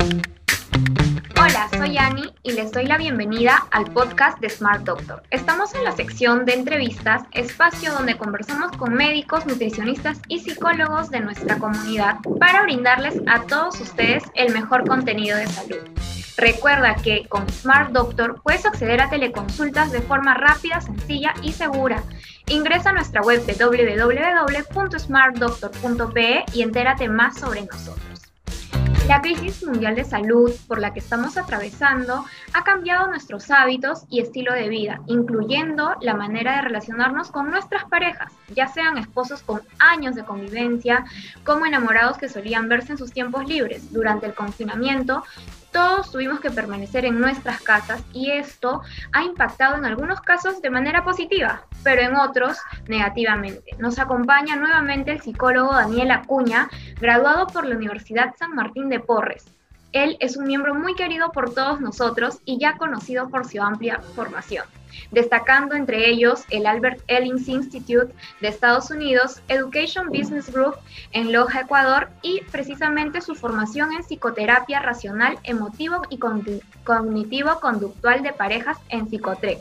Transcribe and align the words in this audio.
Hola, 0.00 1.68
soy 1.76 1.98
Ani 1.98 2.32
y 2.42 2.52
les 2.52 2.72
doy 2.72 2.86
la 2.86 2.96
bienvenida 2.96 3.66
al 3.70 3.84
podcast 3.92 4.40
de 4.40 4.48
Smart 4.48 4.82
Doctor. 4.84 5.22
Estamos 5.30 5.74
en 5.74 5.84
la 5.84 5.92
sección 5.92 6.46
de 6.46 6.54
entrevistas, 6.54 7.24
espacio 7.32 7.92
donde 7.92 8.16
conversamos 8.16 8.74
con 8.78 8.94
médicos, 8.94 9.44
nutricionistas 9.44 10.22
y 10.28 10.40
psicólogos 10.40 11.10
de 11.10 11.20
nuestra 11.20 11.58
comunidad 11.58 12.16
para 12.38 12.62
brindarles 12.62 13.20
a 13.26 13.42
todos 13.42 13.78
ustedes 13.80 14.24
el 14.34 14.54
mejor 14.54 14.88
contenido 14.88 15.36
de 15.36 15.48
salud. 15.48 15.86
Recuerda 16.38 16.94
que 16.94 17.26
con 17.28 17.46
Smart 17.50 17.92
Doctor 17.92 18.40
puedes 18.42 18.64
acceder 18.64 19.02
a 19.02 19.10
teleconsultas 19.10 19.92
de 19.92 20.00
forma 20.00 20.32
rápida, 20.32 20.80
sencilla 20.80 21.34
y 21.42 21.52
segura. 21.52 22.02
Ingresa 22.48 22.88
a 22.90 22.94
nuestra 22.94 23.20
web 23.20 23.42
www.smartdoctor.pe 23.44 26.44
y 26.54 26.62
entérate 26.62 27.06
más 27.08 27.38
sobre 27.38 27.66
nosotros. 27.66 28.19
La 29.08 29.20
crisis 29.20 29.64
mundial 29.66 29.96
de 29.96 30.04
salud 30.04 30.52
por 30.68 30.78
la 30.78 30.92
que 30.92 31.00
estamos 31.00 31.36
atravesando 31.36 32.24
ha 32.52 32.64
cambiado 32.64 33.08
nuestros 33.08 33.50
hábitos 33.50 34.04
y 34.08 34.20
estilo 34.20 34.52
de 34.54 34.68
vida, 34.68 35.00
incluyendo 35.06 35.96
la 36.00 36.14
manera 36.14 36.56
de 36.56 36.62
relacionarnos 36.62 37.30
con 37.30 37.50
nuestras 37.50 37.84
parejas, 37.86 38.32
ya 38.54 38.68
sean 38.68 38.98
esposos 38.98 39.42
con 39.42 39.62
años 39.78 40.14
de 40.14 40.24
convivencia, 40.24 41.04
como 41.44 41.66
enamorados 41.66 42.18
que 42.18 42.28
solían 42.28 42.68
verse 42.68 42.92
en 42.92 42.98
sus 42.98 43.12
tiempos 43.12 43.46
libres. 43.48 43.92
Durante 43.92 44.26
el 44.26 44.34
confinamiento, 44.34 45.24
todos 45.72 46.10
tuvimos 46.10 46.40
que 46.40 46.50
permanecer 46.50 47.04
en 47.04 47.20
nuestras 47.20 47.60
casas 47.60 48.02
y 48.12 48.30
esto 48.30 48.82
ha 49.12 49.22
impactado 49.22 49.76
en 49.76 49.84
algunos 49.84 50.20
casos 50.20 50.60
de 50.62 50.70
manera 50.70 51.04
positiva, 51.04 51.62
pero 51.82 52.02
en 52.02 52.16
otros 52.16 52.58
negativamente. 52.88 53.76
Nos 53.78 53.98
acompaña 53.98 54.56
nuevamente 54.56 55.12
el 55.12 55.20
psicólogo 55.20 55.72
Daniel 55.72 56.10
Acuña, 56.10 56.68
graduado 57.00 57.46
por 57.46 57.66
la 57.66 57.76
Universidad 57.76 58.34
San 58.38 58.54
Martín 58.54 58.88
de 58.88 59.00
Porres. 59.00 59.59
Él 59.92 60.16
es 60.20 60.36
un 60.36 60.46
miembro 60.46 60.74
muy 60.74 60.94
querido 60.94 61.32
por 61.32 61.54
todos 61.54 61.80
nosotros 61.80 62.40
y 62.44 62.58
ya 62.58 62.76
conocido 62.76 63.28
por 63.28 63.46
su 63.46 63.62
amplia 63.62 64.00
formación 64.14 64.64
destacando 65.10 65.74
entre 65.74 66.08
ellos 66.08 66.44
el 66.50 66.66
Albert 66.66 67.02
Ellings 67.06 67.48
Institute 67.48 68.14
de 68.40 68.48
Estados 68.48 68.90
Unidos, 68.90 69.40
Education 69.48 70.08
Business 70.08 70.52
Group 70.52 70.76
en 71.12 71.32
Loja, 71.32 71.60
Ecuador, 71.60 72.10
y 72.22 72.42
precisamente 72.50 73.20
su 73.20 73.34
formación 73.34 73.92
en 73.92 74.02
psicoterapia 74.02 74.80
racional, 74.80 75.38
emotivo 75.44 76.02
y 76.10 76.18
cognitivo-conductual 76.18 78.22
de 78.22 78.32
parejas 78.32 78.78
en 78.88 79.08
Psicotrec, 79.08 79.60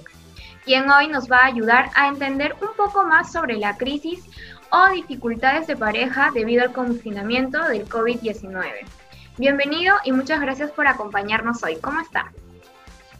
quien 0.66 0.90
hoy 0.90 1.08
nos 1.08 1.30
va 1.30 1.38
a 1.38 1.48
ayudar 1.48 1.90
a 1.96 2.08
entender 2.08 2.56
un 2.62 2.75
poco 2.75 3.06
más 3.06 3.31
sobre 3.31 3.58
la 3.58 3.78
crisis 3.78 4.25
o 4.72 4.90
dificultades 4.94 5.68
de 5.68 5.75
pareja 5.75 6.30
debido 6.34 6.64
al 6.64 6.73
confinamiento 6.73 7.68
del 7.68 7.88
COVID-19. 7.90 8.98
Bienvenido 9.40 9.95
y 10.04 10.12
muchas 10.12 10.42
gracias 10.42 10.70
por 10.72 10.86
acompañarnos 10.86 11.64
hoy. 11.64 11.78
¿Cómo 11.78 12.02
está? 12.02 12.30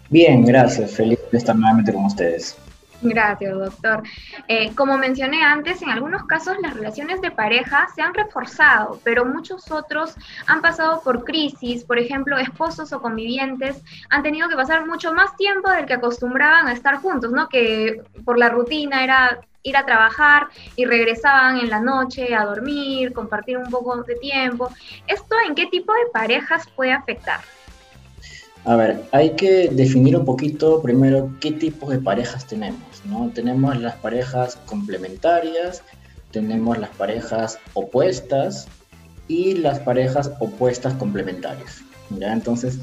Bien, 0.10 0.44
gracias. 0.44 0.92
Feliz 0.92 1.18
de 1.32 1.38
estar 1.38 1.56
nuevamente 1.56 1.94
con 1.94 2.04
ustedes. 2.04 2.58
Gracias, 3.02 3.58
doctor. 3.58 4.04
Eh, 4.50 4.76
como 4.76 4.98
mencioné 4.98 5.42
antes, 5.42 5.82
en 5.82 5.92
algunos 5.92 6.26
casos 6.26 6.58
las 6.62 6.74
relaciones 6.74 7.22
de 7.22 7.32
pareja 7.32 7.88
se 7.96 8.02
han 8.02 8.14
reforzado, 8.14 9.00
pero 9.06 9.24
muchos 9.24 9.72
otros 9.72 10.18
han 10.46 10.62
pasado 10.62 11.02
por 11.06 11.24
crisis. 11.24 11.86
Por 11.86 11.98
ejemplo, 11.98 12.38
esposos 12.38 12.92
o 12.92 13.02
convivientes 13.02 13.82
han 14.10 14.22
tenido 14.22 14.50
que 14.50 14.58
pasar 14.58 14.86
mucho 14.86 15.14
más 15.14 15.38
tiempo 15.38 15.72
del 15.72 15.86
que 15.86 15.94
acostumbraban 15.94 16.68
a 16.68 16.74
estar 16.74 16.98
juntos, 16.98 17.32
¿no? 17.32 17.48
Que 17.48 18.02
por 18.26 18.38
la 18.38 18.50
rutina 18.50 19.06
era 19.06 19.40
ir 19.64 19.78
a 19.78 19.86
trabajar 19.86 20.48
y 20.76 20.86
regresaban 20.86 21.58
en 21.58 21.70
la 21.70 21.80
noche 21.80 22.34
a 22.36 22.46
dormir, 22.46 23.14
compartir 23.14 23.58
un 23.58 23.70
poco 23.70 24.04
de 24.04 24.16
tiempo. 24.16 24.70
¿Esto 25.08 25.36
en 25.48 25.56
qué 25.56 25.68
tipo 25.68 25.94
de 25.94 26.10
parejas 26.14 26.64
puede 26.76 26.94
afectar? 26.94 27.42
A 28.66 28.76
ver, 28.76 29.04
hay 29.12 29.36
que 29.36 29.70
definir 29.70 30.18
un 30.18 30.26
poquito 30.26 30.82
primero 30.82 31.32
qué 31.40 31.52
tipos 31.52 31.90
de 31.90 32.00
parejas 32.00 32.46
tenemos, 32.46 32.82
¿no? 33.06 33.32
Tenemos 33.34 33.80
las 33.80 33.96
parejas 33.96 34.58
complementarias, 34.66 35.82
tenemos 36.32 36.78
las 36.78 36.90
parejas 36.92 37.58
opuestas 37.74 38.68
y 39.28 39.56
las 39.56 39.80
parejas 39.80 40.32
opuestas 40.40 40.94
complementarias, 40.96 41.82
¿ya? 42.10 42.34
Entonces, 42.34 42.80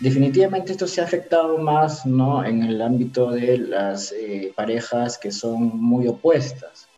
definitivamente 0.00 0.72
esto 0.72 0.86
se 0.86 1.00
ha 1.00 1.04
afectado 1.04 1.58
más, 1.58 2.06
¿no? 2.06 2.44
En 2.44 2.62
el 2.62 2.80
ámbito 2.82 3.30
de 3.30 3.58
las 3.58 4.12
eh, 4.12 4.52
parejas 4.54 5.18
que 5.18 5.30
son 5.30 5.80
muy 5.80 6.06
opuestas, 6.06 6.88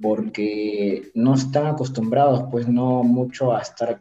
porque 0.00 1.10
no 1.14 1.34
están 1.34 1.66
acostumbrados, 1.66 2.44
pues, 2.50 2.68
no 2.68 3.02
mucho 3.02 3.54
a 3.54 3.60
estar 3.60 4.00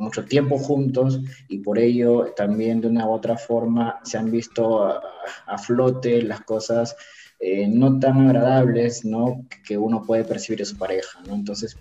mucho 0.00 0.24
tiempo 0.24 0.58
juntos 0.58 1.20
y 1.48 1.58
por 1.58 1.78
ello 1.78 2.32
también 2.34 2.80
de 2.80 2.88
una 2.88 3.06
u 3.06 3.12
otra 3.12 3.36
forma 3.36 4.00
se 4.02 4.16
han 4.16 4.30
visto 4.30 4.82
a, 4.82 5.58
flote 5.58 6.22
las 6.22 6.40
cosas 6.40 6.96
eh, 7.38 7.68
no 7.68 7.98
tan 7.98 8.28
agradables 8.28 9.04
¿no? 9.04 9.46
que 9.62 9.76
uno 9.76 10.02
puede 10.02 10.24
percibir 10.24 10.60
de 10.60 10.64
su 10.64 10.78
pareja. 10.78 11.20
¿no? 11.26 11.34
Entonces, 11.34 11.76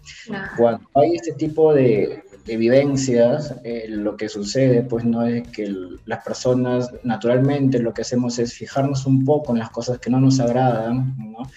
cuando 0.58 0.88
hay 0.96 1.16
este 1.16 1.32
tipo 1.34 1.74
de, 1.74 2.24
de 2.46 2.58
vivencias, 2.58 3.56
eh, 3.64 3.86
lo 3.90 4.18
que 4.18 4.30
sucede 4.30 4.82
pues 4.84 5.06
no 5.06 5.26
es 5.26 5.48
que 5.50 5.74
las 6.06 6.24
personas 6.24 6.92
naturalmente 7.04 7.80
lo 7.80 7.94
que 7.94 8.02
hacemos 8.02 8.40
es 8.40 8.54
fijarnos 8.54 9.06
un 9.06 9.24
poco 9.26 9.54
en 9.54 9.60
las 9.60 9.70
cosas 9.70 10.00
que 10.00 10.10
no 10.10 10.20
nos 10.20 10.40
agradan, 10.40 11.16
¿no? 11.18 11.50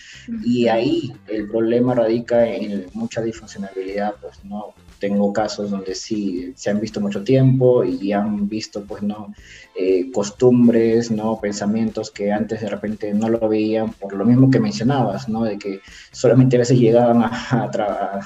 Y 0.45 0.69
ahí 0.69 1.13
el 1.29 1.49
problema 1.49 1.95
radica 1.95 2.47
en 2.47 2.87
mucha 2.93 3.23
disfuncionalidad, 3.23 4.15
pues 4.21 4.45
no 4.45 4.75
tengo 5.03 5.33
casos 5.33 5.73
donde 5.73 5.97
sí 5.97 6.53
se 6.55 6.71
han 6.71 6.79
visto 6.79 7.01
mucho 7.01 7.25
tiempo 7.25 7.83
y 7.83 8.13
han 8.13 8.49
visto 8.49 8.85
pues 8.85 9.03
no 9.03 9.35
eh, 9.75 10.13
costumbres, 10.13 11.11
no 11.11 11.41
pensamientos 11.41 12.13
que 12.13 12.31
antes 12.31 12.61
de 12.61 12.69
repente 12.69 13.13
no 13.13 13.29
lo 13.29 13.49
veían 13.49 13.91
por 13.95 14.13
lo 14.15 14.25
mismo 14.25 14.49
que 14.49 14.61
mencionabas, 14.61 15.29
¿no? 15.29 15.43
De 15.43 15.59
que 15.59 15.81
solamente 16.13 16.55
a 16.55 16.61
veces 16.61 16.79
llegaban 16.79 17.21
a, 17.21 17.71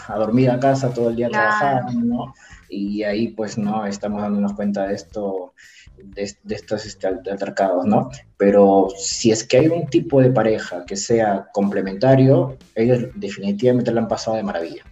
a, 0.09 0.19
dormir 0.19 0.51
a 0.51 0.61
casa 0.61 0.93
todo 0.93 1.09
el 1.09 1.17
día 1.17 1.31
trabajando, 1.31 1.93
¿no? 2.01 2.35
Y 2.69 3.03
ahí 3.03 3.29
pues 3.29 3.59
no 3.59 3.87
estamos 3.87 4.23
dándonos 4.23 4.55
cuenta 4.55 4.87
de 4.87 4.95
esto 4.95 5.55
de, 5.97 6.55
estos 6.55 6.87
este, 6.87 7.07
altercados, 7.07 7.85
¿no? 7.87 8.11
Pero 8.37 8.89
si 8.97 9.31
es 9.31 9.45
que 9.45 9.59
hay 9.59 9.69
un 9.69 9.87
tipo 9.87 10.21
de 10.21 10.31
pareja 10.31 10.85
que 10.85 10.97
sea 10.97 11.49
complementario, 11.53 12.57
ellos 12.75 13.07
definitivamente 13.15 13.93
lo 13.93 14.01
han 14.01 14.09
pasado 14.09 14.37
de 14.37 14.43
maravilla. 14.43 14.85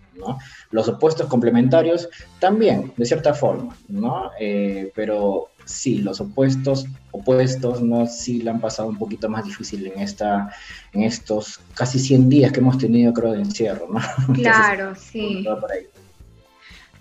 Los 0.70 0.88
opuestos 0.88 1.26
complementarios 1.26 2.08
también, 2.38 2.92
de 2.96 3.04
cierta 3.04 3.34
forma, 3.34 3.76
¿no? 3.88 4.30
Eh, 4.40 4.90
pero 4.94 5.48
sí, 5.64 5.98
los 5.98 6.20
opuestos, 6.20 6.86
opuestos, 7.10 7.82
¿no? 7.82 8.06
Sí 8.06 8.40
le 8.40 8.50
han 8.50 8.60
pasado 8.60 8.88
un 8.88 8.96
poquito 8.96 9.28
más 9.28 9.44
difícil 9.44 9.86
en, 9.86 10.00
esta, 10.00 10.50
en 10.92 11.02
estos 11.02 11.60
casi 11.74 11.98
100 11.98 12.28
días 12.28 12.52
que 12.52 12.60
hemos 12.60 12.78
tenido, 12.78 13.12
creo, 13.12 13.32
de 13.32 13.40
encierro, 13.40 13.88
¿no? 13.92 14.00
Claro, 14.34 14.94
sí. 14.94 15.44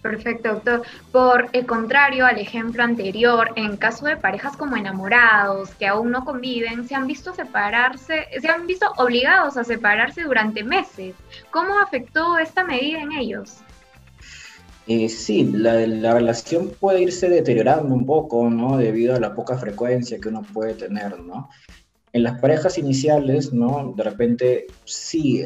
Perfecto, 0.04 0.50
doctor. 0.56 0.84
Por 1.14 1.50
el 1.54 1.66
contrario 1.66 2.26
al 2.26 2.38
ejemplo 2.38 2.84
anterior, 2.84 3.52
en 3.56 3.78
caso 3.78 4.06
de 4.06 4.18
parejas 4.18 4.58
como 4.58 4.76
enamorados 4.76 5.70
que 5.76 5.88
aún 5.88 6.12
no 6.12 6.26
conviven, 6.26 6.86
se 6.86 6.94
han 6.94 7.08
visto 7.08 7.34
separarse, 7.34 8.28
se 8.40 8.50
han 8.50 8.68
visto 8.68 8.92
obligados 8.98 9.56
a 9.56 9.64
separarse 9.64 10.24
durante 10.24 10.62
meses. 10.62 11.16
¿Cómo 11.52 11.80
afectó 11.80 12.38
esta 12.38 12.66
medida 12.66 13.00
en 13.00 13.14
ellos? 13.14 13.60
Eh, 14.88 15.08
sí, 15.08 15.46
la, 15.46 15.76
la, 15.88 16.14
relación 16.14 16.74
puede 16.78 17.04
irse 17.04 17.30
deteriorando 17.30 17.96
un 17.96 18.06
poco, 18.06 18.50
¿no? 18.50 18.76
Debido 18.76 19.16
a 19.16 19.20
la 19.22 19.34
poca 19.34 19.58
frecuencia 19.58 20.20
que 20.20 20.28
uno 20.28 20.42
puede 20.42 20.74
tener, 20.74 21.18
¿no? 21.22 21.50
En 22.14 22.22
las 22.22 22.40
parejas 22.40 22.78
iniciales, 22.78 23.52
¿no? 23.54 23.94
De 23.98 24.04
repente 24.04 24.68
sí 24.86 25.44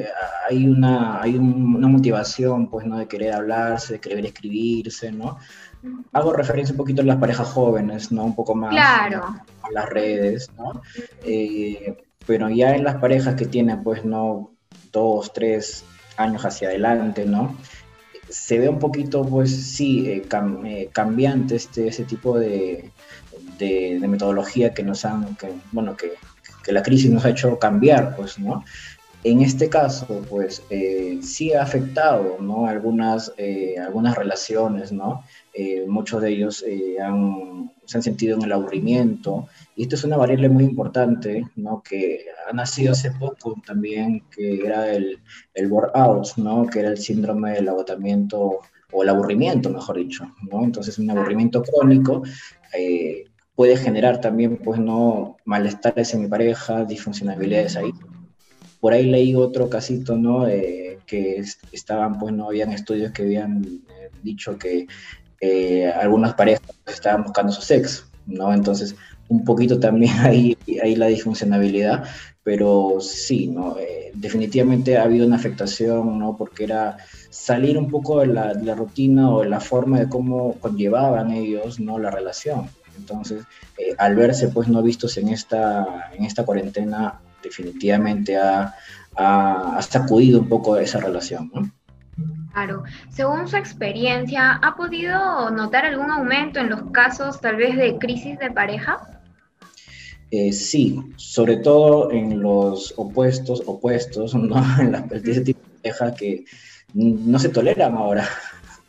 hay 0.50 0.68
una, 0.68 1.22
hay 1.22 1.38
una 1.38 1.88
motivación, 1.88 2.70
pues, 2.70 2.86
¿no? 2.86 2.98
De 2.98 3.08
querer 3.08 3.34
hablarse, 3.34 3.94
de 3.94 4.00
querer 4.02 4.26
escribirse, 4.26 5.14
¿no? 5.14 5.38
Hago 6.12 6.34
referencia 6.34 6.74
un 6.74 6.78
poquito 6.78 7.02
a 7.02 7.06
las 7.06 7.18
parejas 7.18 7.48
jóvenes, 7.48 8.12
¿no? 8.12 8.26
Un 8.26 8.36
poco 8.36 8.54
más 8.54 8.72
claro. 8.72 9.24
a 9.62 9.72
las 9.72 9.88
redes, 9.88 10.52
¿no? 10.58 10.82
Eh, 11.24 11.96
pero 12.26 12.50
ya 12.50 12.76
en 12.76 12.84
las 12.84 12.96
parejas 12.96 13.36
que 13.36 13.46
tienen, 13.46 13.82
pues, 13.82 14.04
¿no? 14.04 14.52
Dos, 14.92 15.32
tres 15.32 15.86
años 16.18 16.44
hacia 16.44 16.68
adelante, 16.68 17.26
¿no? 17.26 17.56
Se 18.28 18.60
ve 18.60 18.68
un 18.68 18.80
poquito, 18.80 19.24
pues, 19.24 19.56
sí, 19.56 20.06
eh, 20.06 20.28
eh, 20.66 20.90
cambiante 20.92 21.56
este, 21.56 21.88
ese 21.88 22.04
tipo 22.04 22.38
de, 22.38 22.92
de, 23.58 24.00
de, 24.02 24.08
metodología 24.10 24.74
que 24.74 24.84
nos 24.84 25.06
han, 25.06 25.38
que, 25.38 25.50
bueno, 25.72 25.96
que 25.96 26.12
que 26.68 26.74
la 26.74 26.84
crisis 26.84 27.10
nos 27.10 27.24
ha 27.24 27.30
hecho 27.30 27.58
cambiar, 27.58 28.14
pues, 28.18 28.38
¿no? 28.38 28.66
En 29.24 29.42
este 29.42 29.70
caso, 29.70 30.06
pues, 30.30 30.62
eh, 30.70 31.20
sí 31.22 31.54
ha 31.54 31.64
afectado, 31.64 32.38
¿no? 32.42 32.68
Algunas, 32.68 33.32
eh, 33.38 33.76
algunas 33.80 34.16
relaciones, 34.16 34.92
¿no? 34.92 35.24
Eh, 35.54 35.86
muchos 35.88 36.22
de 36.22 36.30
ellos 36.30 36.64
han, 37.02 37.72
se 37.86 37.98
han 37.98 38.04
sentido 38.04 38.36
en 38.38 38.44
el 38.44 38.52
aburrimiento, 38.52 39.48
y 39.78 39.84
esto 39.84 39.96
es 39.96 40.04
una 40.04 40.18
variable 40.18 40.50
muy 40.50 40.66
importante, 40.66 41.48
¿no? 41.56 41.82
Que 41.82 42.26
ha 42.48 42.54
nacido 42.54 42.92
hace 42.92 43.12
poco 43.12 43.56
también, 43.66 44.24
que 44.30 44.66
era 44.66 44.92
el, 44.92 45.20
el 45.54 45.68
burnout, 45.70 46.36
¿no? 46.36 46.68
Que 46.68 46.82
era 46.82 46.90
el 46.90 46.98
síndrome 46.98 47.54
del 47.54 47.70
agotamiento 47.70 48.60
o 48.92 49.04
el 49.04 49.10
aburrimiento, 49.10 49.70
mejor 49.70 49.98
dicho, 49.98 50.30
¿no? 50.52 50.64
Entonces 50.64 51.00
un 51.00 51.10
aburrimiento 51.10 51.64
crónico 51.64 52.24
eh, 52.74 53.26
puede 53.58 53.76
generar 53.76 54.22
también, 54.22 54.58
pues, 54.58 54.80
¿no? 54.80 55.38
Malestares 55.44 56.14
en 56.14 56.22
mi 56.22 56.28
pareja, 56.28 56.86
disfuncionalidades 56.86 57.76
ahí. 57.76 57.92
Por 58.80 58.94
ahí 58.94 59.08
leí 59.08 59.34
otro 59.34 59.68
casito, 59.68 60.16
¿no? 60.16 60.46
que 61.08 61.44
estaban, 61.72 62.20
pues, 62.20 62.36
no 62.36 62.46
habían 62.50 62.72
estudios 62.72 63.12
que 63.14 63.24
habían 63.24 63.64
eh, 63.90 64.10
dicho 64.22 64.60
que 64.60 64.86
eh, 65.42 65.88
algunas 65.88 66.36
parejas 66.36 66.62
estaban 66.86 67.24
buscando 67.24 67.52
su 67.52 67.64
sexo, 67.64 68.04
¿no? 68.28 68.54
Entonces, 68.54 68.96
un 69.28 69.44
poquito 69.44 69.80
también 69.80 70.14
ahí, 70.20 70.56
ahí 70.84 70.96
la 70.96 71.08
disfuncionabilidad, 71.08 72.04
pero 72.44 72.98
sí, 73.00 73.48
¿no? 73.48 73.76
definitivamente 74.14 74.98
ha 74.98 75.04
habido 75.04 75.26
una 75.26 75.38
afectación, 75.38 76.20
¿no? 76.20 76.38
Porque 76.38 76.66
era 76.66 76.98
salir 77.32 77.76
un 77.78 77.90
poco 77.90 78.20
de 78.20 78.28
la, 78.28 78.54
rutina 78.76 79.32
o 79.32 79.42
de 79.42 79.50
la 79.50 79.60
forma 79.60 80.00
de 80.00 80.10
cómo 80.10 80.54
conllevaban 80.60 81.32
ellos, 81.32 81.80
¿no? 81.80 81.98
La 81.98 82.12
relación. 82.12 82.70
Entonces, 82.98 83.46
eh, 83.78 83.96
al 83.98 84.16
verse 84.16 84.50
pues 84.50 84.68
no 84.68 84.82
vistos 84.82 85.18
en 85.18 85.30
esta, 85.30 86.12
en 86.14 86.26
esta 86.26 86.44
cuarentena, 86.44 87.20
definitivamente 87.44 88.38
ha, 88.38 88.74
ha, 89.16 89.82
sacudido 89.82 90.40
un 90.40 90.50
poco 90.50 90.78
esa 90.78 91.00
relación, 91.00 91.52
¿no? 91.54 91.72
Claro. 92.54 92.84
Según 93.10 93.48
su 93.48 93.56
experiencia, 93.56 94.54
¿ha 94.54 94.76
podido 94.76 95.52
notar 95.52 95.86
algún 95.86 96.10
aumento 96.10 96.60
en 96.60 96.70
los 96.70 96.92
casos 96.92 97.40
tal 97.40 97.58
vez 97.58 97.76
de 97.76 98.00
crisis 98.00 98.40
de 98.40 98.50
pareja? 98.50 99.18
Eh, 100.32 100.52
sí, 100.52 101.00
sobre 101.16 101.58
todo 101.58 102.12
en 102.12 102.42
los 102.42 102.94
opuestos, 102.98 103.64
opuestos, 103.66 104.34
¿no? 104.36 104.56
En 104.82 104.92
las, 104.92 105.12
ese 105.12 105.42
tipo 105.42 105.60
de 105.62 105.82
pareja 105.82 106.16
que 106.16 106.46
no 106.94 107.38
se 107.38 107.50
toleran 107.50 107.96
ahora, 107.96 108.28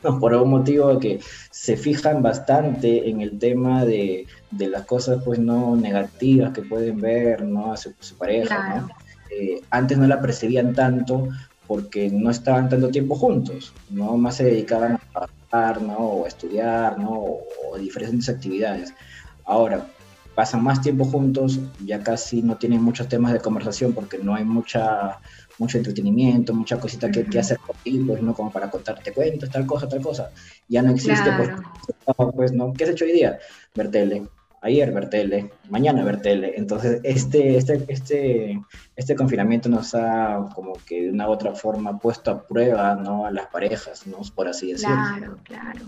por 0.19 0.33
un 0.33 0.49
motivo 0.49 0.99
que 0.99 1.19
se 1.51 1.77
fijan 1.77 2.21
bastante 2.21 3.09
en 3.09 3.21
el 3.21 3.37
tema 3.37 3.85
de, 3.85 4.27
las 4.51 4.85
cosas 4.85 5.21
pues 5.23 5.39
no 5.39 5.75
negativas 5.75 6.53
que 6.53 6.61
pueden 6.61 6.99
ver, 6.99 7.43
¿no? 7.43 7.73
A 7.73 7.77
su, 7.77 7.93
pareja, 8.17 8.81
¿no? 8.81 8.89
Eh, 9.31 9.61
antes 9.69 9.97
no 9.97 10.07
la 10.07 10.21
percibían 10.21 10.73
tanto 10.73 11.29
porque 11.67 12.09
no 12.09 12.31
estaban 12.31 12.67
tanto 12.67 12.89
tiempo 12.89 13.15
juntos, 13.15 13.73
¿no? 13.89 14.17
Más 14.17 14.37
se 14.37 14.45
dedicaban 14.45 14.93
a 14.93 15.27
trabajar, 15.51 15.81
¿no? 15.81 15.97
O 15.97 16.25
a 16.25 16.27
estudiar, 16.27 16.97
¿no? 16.97 17.11
o 17.11 17.77
diferentes 17.77 18.27
actividades. 18.27 18.93
Ahora, 19.45 19.85
pasan 20.39 20.63
más 20.63 20.81
tiempo 20.81 21.05
juntos, 21.05 21.59
ya 21.83 22.01
casi 22.01 22.41
no 22.41 22.55
tienen 22.55 22.81
muchos 22.81 23.07
temas 23.07 23.33
de 23.33 23.39
conversación 23.39 23.93
porque 23.93 24.17
no 24.17 24.35
hay 24.35 24.45
mucha, 24.45 25.19
mucho 25.59 25.77
entretenimiento, 25.77 26.53
mucha 26.53 26.79
cosita 26.79 27.11
que, 27.11 27.25
que 27.25 27.39
hacer 27.39 27.57
contigo, 27.59 28.07
pues, 28.07 28.21
¿no? 28.21 28.33
Como 28.33 28.51
para 28.51 28.69
contarte 28.69 29.11
cuentos, 29.11 29.49
tal 29.49 29.65
cosa, 29.65 29.87
tal 29.87 30.01
cosa. 30.01 30.31
Ya 30.67 30.81
no 30.81 30.91
existe, 30.91 31.31
pues, 31.37 31.49
pues, 32.35 32.51
¿no? 32.53 32.73
¿Qué 32.73 32.85
has 32.85 32.89
hecho 32.91 33.05
hoy 33.05 33.11
día? 33.11 33.37
Ver 33.75 33.91
tele. 33.91 34.23
Ayer 34.61 34.91
ver 34.91 35.09
tele, 35.09 35.51
mañana 35.69 36.03
ver 36.03 36.21
tele. 36.21 36.53
Entonces, 36.57 36.99
este, 37.03 37.55
este, 37.55 37.85
este, 37.87 38.59
este 38.95 39.15
confinamiento 39.15 39.69
nos 39.69 39.95
ha 39.95 40.49
como 40.53 40.73
que 40.85 41.03
de 41.03 41.11
una 41.11 41.29
u 41.29 41.31
otra 41.31 41.55
forma 41.55 41.97
puesto 41.97 42.31
a 42.31 42.43
prueba, 42.45 42.95
¿no? 42.95 43.25
A 43.25 43.31
las 43.31 43.47
parejas, 43.47 44.05
¿no? 44.05 44.17
Por 44.35 44.49
así 44.49 44.73
decirlo. 44.73 44.95
Claro, 45.17 45.37
claro. 45.43 45.79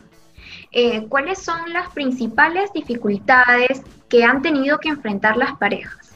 Eh, 0.71 1.05
¿cuáles 1.09 1.39
son 1.39 1.73
las 1.73 1.89
principales 1.89 2.71
dificultades 2.73 3.81
que 4.07 4.23
han 4.23 4.41
tenido 4.41 4.77
que 4.77 4.87
enfrentar 4.87 5.35
las 5.35 5.57
parejas? 5.57 6.10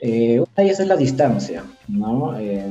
Eh, 0.00 0.40
una 0.40 0.48
de 0.56 0.62
ellas 0.64 0.80
es 0.80 0.86
la 0.86 0.96
distancia, 0.96 1.64
¿no? 1.88 2.38
Eh, 2.38 2.64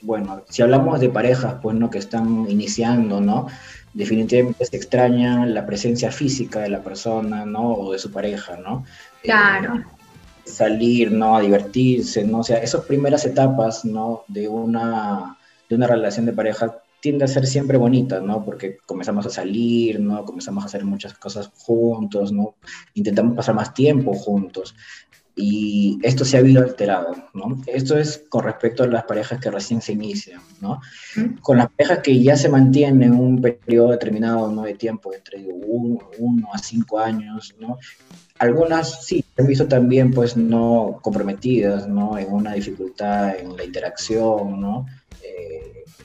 bueno, 0.00 0.42
si 0.48 0.62
hablamos 0.62 1.00
de 1.00 1.10
parejas, 1.10 1.56
pues, 1.60 1.76
¿no? 1.76 1.90
Que 1.90 1.98
están 1.98 2.46
iniciando, 2.48 3.20
¿no? 3.20 3.48
Definitivamente 3.92 4.64
se 4.64 4.76
extraña 4.76 5.44
la 5.46 5.66
presencia 5.66 6.10
física 6.12 6.60
de 6.60 6.70
la 6.70 6.82
persona, 6.82 7.44
¿no? 7.44 7.74
O 7.74 7.92
de 7.92 7.98
su 7.98 8.10
pareja, 8.10 8.56
¿no? 8.56 8.84
Claro. 9.22 9.84
salir, 10.44 11.12
¿no? 11.12 11.36
A 11.36 11.42
divertirse, 11.42 12.24
¿no? 12.24 12.38
O 12.38 12.44
sea, 12.44 12.58
esas 12.58 12.84
primeras 12.86 13.26
etapas, 13.26 13.84
¿no? 13.84 14.22
De 14.28 14.48
una, 14.48 15.36
de 15.68 15.76
una 15.76 15.86
relación 15.86 16.24
de 16.24 16.32
pareja 16.32 16.78
tiende 17.00 17.24
a 17.24 17.28
ser 17.28 17.46
siempre 17.46 17.76
bonita, 17.76 18.20
¿no? 18.20 18.44
Porque 18.44 18.78
comenzamos 18.86 19.26
a 19.26 19.30
salir, 19.30 20.00
¿no? 20.00 20.24
Comenzamos 20.24 20.64
a 20.64 20.66
hacer 20.66 20.84
muchas 20.84 21.14
cosas 21.14 21.50
juntos, 21.54 22.32
¿no? 22.32 22.54
Intentamos 22.94 23.36
pasar 23.36 23.54
más 23.54 23.74
tiempo 23.74 24.14
juntos. 24.14 24.74
Y 25.40 26.00
esto 26.02 26.24
se 26.24 26.36
ha 26.36 26.40
habido 26.40 26.64
alterado, 26.64 27.14
¿no? 27.32 27.62
Esto 27.68 27.96
es 27.96 28.24
con 28.28 28.42
respecto 28.42 28.82
a 28.82 28.88
las 28.88 29.04
parejas 29.04 29.38
que 29.40 29.52
recién 29.52 29.80
se 29.80 29.92
inician, 29.92 30.40
¿no? 30.60 30.80
Con 31.42 31.58
las 31.58 31.70
parejas 31.70 32.00
que 32.00 32.20
ya 32.20 32.36
se 32.36 32.48
mantienen 32.48 33.12
un 33.12 33.40
periodo 33.40 33.92
determinado, 33.92 34.50
¿no? 34.50 34.62
De 34.62 34.74
tiempo, 34.74 35.14
entre 35.14 35.46
uno, 35.46 36.10
uno 36.18 36.48
a 36.52 36.58
cinco 36.58 36.98
años, 36.98 37.54
¿no? 37.60 37.78
Algunas 38.40 39.04
sí, 39.04 39.24
han 39.38 39.46
visto 39.46 39.68
también, 39.68 40.10
pues, 40.12 40.36
no 40.36 40.98
comprometidas, 41.02 41.86
¿no? 41.86 42.18
En 42.18 42.32
una 42.32 42.54
dificultad 42.54 43.38
en 43.38 43.56
la 43.56 43.62
interacción, 43.62 44.60
¿no? 44.60 44.86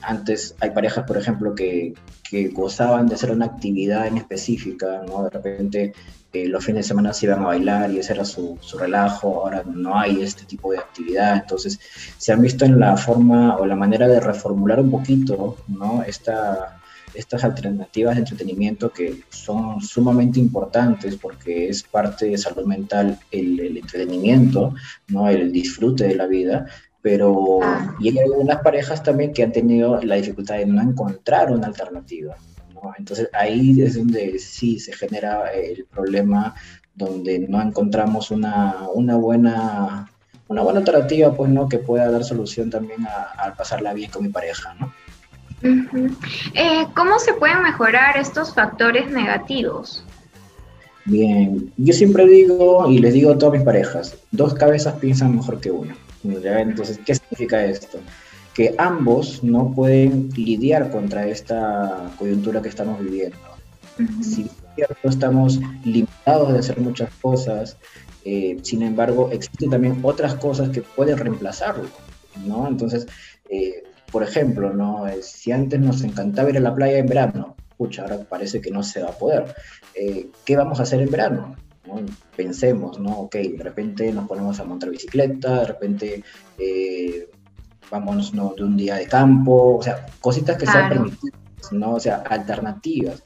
Antes 0.06 0.54
hay 0.60 0.70
parejas, 0.70 1.04
por 1.04 1.16
ejemplo, 1.16 1.54
que, 1.54 1.94
que, 2.28 2.48
gozaban 2.48 3.06
de 3.06 3.14
hacer 3.14 3.30
una 3.30 3.46
actividad 3.46 4.06
en 4.06 4.18
específica, 4.18 5.02
¿no? 5.06 5.24
De 5.24 5.30
repente 5.30 5.92
eh, 6.32 6.48
los 6.48 6.64
fines 6.64 6.84
de 6.84 6.88
semana 6.88 7.12
se 7.12 7.26
iban 7.26 7.42
a 7.42 7.46
bailar 7.46 7.90
y 7.90 7.98
ese 7.98 8.12
era 8.12 8.24
su, 8.24 8.58
su, 8.60 8.78
relajo, 8.78 9.42
ahora 9.42 9.62
no 9.64 9.98
hay 9.98 10.22
este 10.22 10.44
tipo 10.44 10.72
de 10.72 10.78
actividad, 10.78 11.36
entonces 11.36 11.78
se 12.18 12.32
han 12.32 12.42
visto 12.42 12.64
en 12.64 12.78
la 12.80 12.96
forma 12.96 13.56
o 13.56 13.66
la 13.66 13.76
manera 13.76 14.08
de 14.08 14.20
reformular 14.20 14.80
un 14.80 14.90
poquito, 14.90 15.56
¿no? 15.68 16.02
Esta, 16.02 16.80
estas 17.14 17.44
alternativas 17.44 18.16
de 18.16 18.20
entretenimiento 18.20 18.90
que 18.90 19.22
son 19.30 19.80
sumamente 19.80 20.40
importantes 20.40 21.16
porque 21.16 21.68
es 21.68 21.82
parte 21.82 22.26
de 22.26 22.38
salud 22.38 22.66
mental 22.66 23.18
el, 23.30 23.60
el 23.60 23.76
entretenimiento, 23.78 24.74
¿no? 25.08 25.28
el 25.28 25.52
disfrute 25.52 26.08
de 26.08 26.16
la 26.16 26.26
vida, 26.26 26.66
pero 27.04 27.58
ah. 27.62 27.94
y 28.00 28.08
hay 28.08 28.18
algunas 28.18 28.62
parejas 28.62 29.02
también 29.02 29.34
que 29.34 29.42
han 29.42 29.52
tenido 29.52 30.00
la 30.00 30.14
dificultad 30.14 30.56
de 30.56 30.64
no 30.64 30.80
encontrar 30.80 31.52
una 31.52 31.66
alternativa. 31.66 32.34
¿no? 32.72 32.94
Entonces 32.96 33.28
ahí 33.34 33.78
es 33.82 33.96
donde 33.96 34.38
sí 34.38 34.80
se 34.80 34.94
genera 34.94 35.52
el 35.52 35.84
problema, 35.84 36.54
donde 36.94 37.40
no 37.40 37.60
encontramos 37.60 38.30
una, 38.30 38.88
una 38.94 39.16
buena 39.16 40.10
una 40.48 40.62
buena 40.62 40.80
alternativa, 40.80 41.34
pues, 41.34 41.50
¿no? 41.50 41.68
Que 41.68 41.78
pueda 41.78 42.10
dar 42.10 42.24
solución 42.24 42.70
también 42.70 43.06
al 43.36 43.54
pasarla 43.54 43.92
bien 43.92 44.10
con 44.10 44.22
mi 44.22 44.30
pareja, 44.30 44.74
¿no? 44.80 44.92
Eh, 45.62 46.86
¿Cómo 46.94 47.18
se 47.18 47.34
pueden 47.34 47.62
mejorar 47.62 48.16
estos 48.16 48.54
factores 48.54 49.10
negativos? 49.10 50.04
Bien, 51.04 51.70
yo 51.76 51.92
siempre 51.92 52.26
digo 52.26 52.90
y 52.90 52.98
les 52.98 53.12
digo 53.12 53.32
a 53.32 53.38
todas 53.38 53.54
mis 53.54 53.64
parejas, 53.64 54.16
dos 54.30 54.54
cabezas 54.54 54.94
piensan 54.94 55.36
mejor 55.36 55.60
que 55.60 55.70
una. 55.70 55.94
Entonces, 56.24 56.98
¿qué 57.04 57.14
significa 57.14 57.64
esto? 57.64 57.98
Que 58.54 58.74
ambos 58.78 59.42
no 59.42 59.72
pueden 59.74 60.30
lidiar 60.30 60.90
contra 60.90 61.26
esta 61.26 62.10
coyuntura 62.18 62.62
que 62.62 62.68
estamos 62.68 63.00
viviendo. 63.00 63.36
Si 64.22 64.48
cierto, 64.74 65.08
estamos 65.08 65.60
limitados 65.84 66.52
de 66.52 66.58
hacer 66.58 66.80
muchas 66.80 67.10
cosas, 67.20 67.76
eh, 68.24 68.58
sin 68.62 68.82
embargo, 68.82 69.30
existen 69.32 69.70
también 69.70 70.00
otras 70.02 70.34
cosas 70.36 70.70
que 70.70 70.82
pueden 70.82 71.18
reemplazarlo, 71.18 71.88
¿no? 72.46 72.66
Entonces, 72.66 73.06
eh, 73.50 73.84
por 74.10 74.22
ejemplo, 74.22 74.72
¿no? 74.72 75.06
Eh, 75.06 75.22
si 75.22 75.52
antes 75.52 75.80
nos 75.80 76.02
encantaba 76.02 76.50
ir 76.50 76.56
a 76.56 76.60
la 76.60 76.74
playa 76.74 76.98
en 76.98 77.06
verano, 77.06 77.56
pucha, 77.76 78.02
ahora 78.02 78.18
parece 78.28 78.60
que 78.60 78.70
no 78.70 78.82
se 78.82 79.02
va 79.02 79.10
a 79.10 79.18
poder. 79.18 79.54
¿Qué 80.44 80.56
vamos 80.56 80.80
a 80.80 80.84
hacer 80.84 81.00
en 81.00 81.10
verano? 81.10 81.56
Pensemos, 82.36 82.98
¿no? 82.98 83.12
Ok, 83.20 83.36
de 83.36 83.62
repente 83.62 84.10
nos 84.12 84.26
ponemos 84.26 84.58
a 84.58 84.64
montar 84.64 84.90
bicicleta, 84.90 85.60
de 85.60 85.66
repente 85.66 86.24
eh, 86.58 87.28
vamos 87.90 88.32
de 88.32 88.64
un 88.64 88.76
día 88.76 88.96
de 88.96 89.06
campo, 89.06 89.76
o 89.76 89.82
sea, 89.82 90.06
cositas 90.20 90.56
que 90.56 90.66
sean 90.66 90.88
permitidas, 90.88 91.40
¿no? 91.72 91.94
O 91.94 92.00
sea, 92.00 92.16
alternativas. 92.16 93.22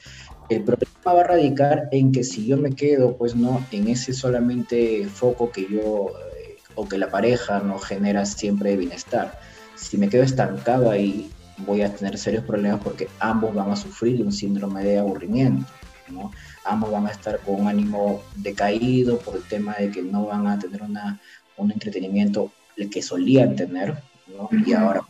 El 0.49 0.65
problema 0.65 0.93
va 1.05 1.21
a 1.21 1.25
radicar 1.25 1.89
en 1.93 2.11
que 2.13 2.25
si 2.25 2.47
yo 2.47 2.57
me 2.57 2.73
quedo, 2.73 3.17
pues, 3.17 3.37
¿no? 3.37 3.65
En 3.71 3.89
ese 3.89 4.13
solamente 4.13 5.07
foco 5.07 5.51
que 5.51 5.67
yo, 5.71 6.11
eh, 6.37 6.57
o 6.75 6.89
que 6.89 6.99
la 6.99 7.11
pareja 7.11 7.61
no 7.61 7.79
genera 7.79 8.25
siempre 8.27 8.77
bienestar. 8.77 9.39
Si 9.75 9.99
me 9.99 10.09
quedo 10.09 10.23
estancado 10.23 10.91
ahí, 10.91 11.31
voy 11.59 11.83
a 11.83 11.95
tener 11.95 12.19
serios 12.19 12.45
problemas 12.45 12.81
porque 12.83 13.09
ambos 13.21 13.55
van 13.55 13.71
a 13.71 13.77
sufrir 13.77 14.23
un 14.23 14.33
síndrome 14.33 14.85
de 14.85 14.99
aburrimiento, 14.99 15.67
¿no? 16.09 16.31
Ambos 16.65 16.91
van 16.91 17.07
a 17.07 17.11
estar 17.11 17.41
con 17.41 17.63
un 17.63 17.69
ánimo 17.69 18.23
decaído 18.37 19.19
por 19.19 19.37
el 19.37 19.43
tema 19.43 19.75
de 19.75 19.91
que 19.91 20.03
no 20.03 20.27
van 20.27 20.47
a 20.47 20.59
tener 20.59 20.83
una, 20.83 21.21
un 21.57 21.73
entretenimiento 21.73 22.53
que 22.87 23.03
solían 23.03 23.57
tener, 23.57 23.95
¿no? 24.29 24.49
Y 24.65 24.73
ahora 24.73 25.03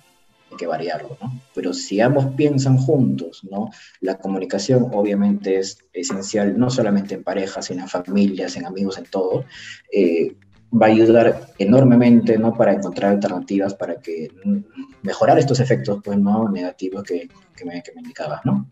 hay 0.50 0.57
que 0.57 0.67
variarlo, 0.67 1.19
¿no? 1.21 1.40
Pero 1.55 1.75
si 1.75 2.00
ambos 2.00 2.26
piensan 2.37 2.78
juntos, 2.78 3.43
¿no? 3.50 3.71
La 4.00 4.19
comunicación 4.19 4.88
obviamente 4.93 5.59
es 5.59 5.78
esencial, 5.93 6.59
no 6.59 6.71
solamente 6.71 7.14
en 7.14 7.23
parejas, 7.23 7.67
sino 7.67 7.83
en 7.83 7.88
familias, 7.88 8.57
en 8.57 8.67
amigos, 8.67 8.97
en 8.99 9.05
todo. 9.05 9.45
Eh, 9.93 10.37
va 10.71 10.87
a 10.87 10.90
ayudar 10.90 11.49
enormemente, 11.59 12.38
¿no? 12.38 12.55
Para 12.55 12.73
encontrar 12.73 13.12
alternativas 13.12 13.75
para 13.75 14.00
que 14.00 14.31
mm, 14.45 14.59
mejorar 15.02 15.38
estos 15.38 15.61
efectos, 15.61 16.00
pues, 16.02 16.19
¿no? 16.19 16.49
Negativos 16.49 17.02
que, 17.02 17.28
que, 17.55 17.64
me, 17.64 17.83
que 17.83 17.93
me 17.93 18.00
indicabas, 18.00 18.45
¿no? 18.45 18.71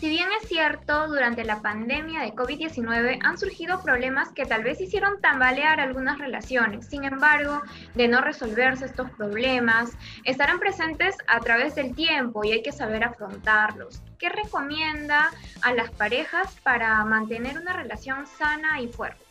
Si 0.00 0.08
bien 0.08 0.28
es 0.40 0.48
cierto, 0.48 1.08
durante 1.08 1.42
la 1.42 1.60
pandemia 1.60 2.20
de 2.20 2.32
COVID-19 2.32 3.18
han 3.20 3.36
surgido 3.36 3.82
problemas 3.82 4.28
que 4.28 4.46
tal 4.46 4.62
vez 4.62 4.80
hicieron 4.80 5.20
tambalear 5.20 5.80
algunas 5.80 6.18
relaciones. 6.18 6.86
Sin 6.86 7.02
embargo, 7.02 7.62
de 7.96 8.06
no 8.06 8.20
resolverse 8.20 8.84
estos 8.84 9.10
problemas, 9.10 9.90
estarán 10.22 10.60
presentes 10.60 11.16
a 11.26 11.40
través 11.40 11.74
del 11.74 11.96
tiempo 11.96 12.44
y 12.44 12.52
hay 12.52 12.62
que 12.62 12.70
saber 12.70 13.02
afrontarlos. 13.02 14.00
¿Qué 14.20 14.28
recomienda 14.28 15.32
a 15.62 15.74
las 15.74 15.90
parejas 15.90 16.54
para 16.62 17.04
mantener 17.04 17.58
una 17.58 17.72
relación 17.72 18.24
sana 18.38 18.80
y 18.80 18.86
fuerte? 18.86 19.24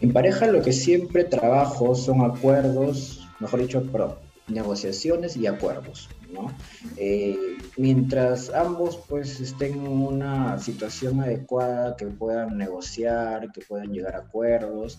En 0.00 0.12
pareja 0.12 0.48
lo 0.48 0.60
que 0.60 0.72
siempre 0.72 1.22
trabajo 1.22 1.94
son 1.94 2.24
acuerdos, 2.24 3.28
mejor 3.38 3.60
dicho, 3.60 3.80
pro, 3.92 4.18
negociaciones 4.48 5.36
y 5.36 5.46
acuerdos. 5.46 6.08
¿no? 6.30 6.52
Eh, 6.96 7.58
mientras 7.76 8.50
ambos 8.50 8.98
pues 9.08 9.40
estén 9.40 9.74
en 9.74 9.88
una 9.88 10.58
situación 10.58 11.20
adecuada, 11.20 11.96
que 11.96 12.06
puedan 12.06 12.58
negociar, 12.58 13.52
que 13.52 13.60
puedan 13.60 13.92
llegar 13.92 14.16
a 14.16 14.20
acuerdos, 14.20 14.98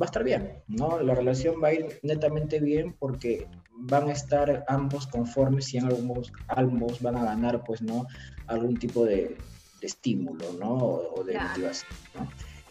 va 0.00 0.06
a 0.06 0.10
estar 0.10 0.24
bien, 0.24 0.62
¿no? 0.66 1.00
La 1.00 1.14
relación 1.14 1.62
va 1.62 1.68
a 1.68 1.74
ir 1.74 2.00
netamente 2.02 2.58
bien 2.60 2.94
porque 2.98 3.46
van 3.70 4.08
a 4.08 4.12
estar 4.12 4.64
ambos 4.68 5.06
conformes 5.06 5.72
y 5.74 5.78
ambos, 5.78 6.32
ambos 6.48 7.00
van 7.00 7.16
a 7.16 7.24
ganar 7.24 7.62
pues, 7.64 7.82
¿no? 7.82 8.06
Algún 8.46 8.76
tipo 8.76 9.04
de, 9.04 9.36
estímulo, 9.80 10.52
¿no? 10.58 10.74
O, 10.74 11.24
de 11.24 11.38
motivación, 11.38 11.92
¿no? 12.14 12.28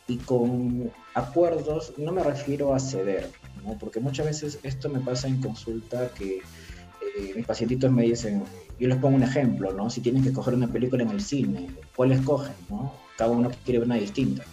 Y 0.07 0.17
con 0.17 0.91
acuerdos 1.13 1.93
no 1.97 2.11
me 2.11 2.23
refiero 2.23 2.73
a 2.73 2.79
ceder, 2.79 3.29
¿no? 3.65 3.77
Porque 3.77 3.99
muchas 3.99 4.25
veces 4.25 4.59
esto 4.63 4.89
me 4.89 4.99
pasa 4.99 5.27
en 5.27 5.41
consulta 5.41 6.09
que 6.09 6.37
eh, 6.37 7.33
mis 7.35 7.45
pacientitos 7.45 7.91
me 7.91 8.03
dicen, 8.03 8.43
yo 8.79 8.87
les 8.87 8.97
pongo 8.97 9.15
un 9.15 9.23
ejemplo, 9.23 9.71
¿no? 9.73 9.89
Si 9.89 10.01
tienen 10.01 10.23
que 10.23 10.29
escoger 10.29 10.53
una 10.53 10.67
película 10.67 11.03
en 11.03 11.09
el 11.09 11.21
cine, 11.21 11.69
¿cuál 11.95 12.11
escogen, 12.11 12.53
no? 12.69 12.93
Cada 13.17 13.31
uno 13.31 13.51
quiere 13.63 13.79
ver 13.79 13.87
una 13.87 13.95
distinta. 13.95 14.43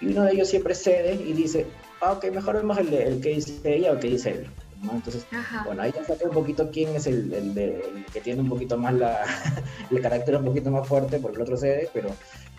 Y 0.00 0.06
uno 0.06 0.24
de 0.24 0.32
ellos 0.32 0.48
siempre 0.48 0.74
cede 0.74 1.14
y 1.14 1.32
dice, 1.32 1.66
ah, 2.00 2.12
ok, 2.12 2.26
mejor 2.32 2.56
vemos 2.56 2.76
el, 2.78 2.92
el 2.92 3.20
que 3.20 3.30
dice 3.30 3.60
ella 3.64 3.90
o 3.90 3.94
el 3.94 4.00
que 4.00 4.10
dice 4.10 4.30
él. 4.30 4.46
¿no? 4.82 4.92
Entonces, 4.92 5.24
bueno, 5.64 5.82
ahí 5.82 5.92
ya 5.94 6.04
saqué 6.04 6.24
un 6.24 6.34
poquito 6.34 6.70
quién 6.70 6.94
es 6.96 7.06
el, 7.06 7.32
el, 7.32 8.04
que 8.12 8.20
tiene 8.20 8.40
un 8.40 8.48
poquito 8.48 8.76
más 8.76 8.94
la, 8.94 9.24
el 9.90 10.00
carácter 10.00 10.36
un 10.36 10.44
poquito 10.44 10.70
más 10.70 10.86
fuerte 10.86 11.18
porque 11.18 11.36
el 11.36 11.42
otro 11.42 11.56
cede, 11.56 11.88
pero 11.94 12.10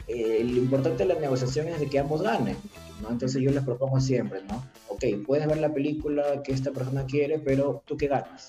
eh, 0.07 0.41
lo 0.43 0.57
importante 0.57 1.05
de 1.05 1.13
la 1.13 1.19
negociación 1.19 1.67
es 1.67 1.79
de 1.79 1.87
que 1.87 1.99
ambos 1.99 2.21
ganen, 2.21 2.57
¿no? 3.01 3.09
Entonces 3.09 3.41
yo 3.41 3.51
les 3.51 3.63
propongo 3.63 3.99
siempre, 3.99 4.41
¿no? 4.47 4.63
Ok, 5.03 5.25
puedes 5.25 5.47
ver 5.47 5.57
la 5.57 5.73
película 5.73 6.41
que 6.43 6.53
esta 6.53 6.71
persona 6.71 7.05
quiere, 7.05 7.39
pero 7.39 7.83
¿tú 7.85 7.97
qué 7.97 8.07
ganas? 8.07 8.47